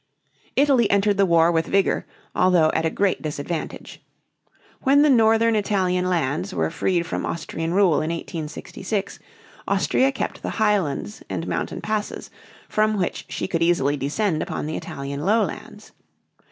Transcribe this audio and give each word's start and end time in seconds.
Italy 0.55 0.89
entered 0.89 1.17
the 1.17 1.27
war 1.27 1.51
with 1.51 1.67
vigor 1.67 2.07
although 2.33 2.71
at 2.73 2.87
a 2.87 2.89
great 2.89 3.21
disadvantage. 3.21 4.01
When 4.81 5.03
the 5.03 5.11
northern 5.11 5.55
Italian 5.55 6.09
lands 6.09 6.55
were 6.55 6.71
freed 6.71 7.05
from 7.05 7.23
Austrian 7.23 7.75
rule 7.75 8.01
in 8.01 8.09
1866, 8.09 9.19
Austria 9.67 10.11
kept 10.11 10.41
the 10.41 10.49
highlands 10.57 11.21
and 11.29 11.45
mountain 11.47 11.81
passes, 11.81 12.31
from 12.67 12.97
which 12.97 13.25
she 13.29 13.47
could 13.47 13.61
easily 13.61 13.95
descend 13.95 14.41
upon 14.41 14.65
the 14.65 14.75
Italian 14.75 15.23
lowlands. 15.23 15.91